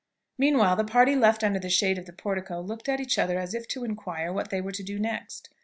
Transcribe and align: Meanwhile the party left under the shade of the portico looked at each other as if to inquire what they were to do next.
Meanwhile 0.35 0.77
the 0.77 0.83
party 0.83 1.15
left 1.15 1.43
under 1.43 1.59
the 1.59 1.69
shade 1.69 1.99
of 1.99 2.07
the 2.07 2.11
portico 2.11 2.59
looked 2.59 2.89
at 2.89 2.99
each 2.99 3.19
other 3.19 3.37
as 3.37 3.53
if 3.53 3.67
to 3.67 3.83
inquire 3.85 4.33
what 4.33 4.49
they 4.49 4.59
were 4.59 4.71
to 4.71 4.81
do 4.83 4.97
next. 4.97 5.51